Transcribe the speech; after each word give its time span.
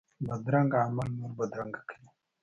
بدرنګه 0.27 0.77
عمل 0.85 1.09
نور 1.17 1.31
بدرنګه 1.39 1.81
کوي 1.89 2.09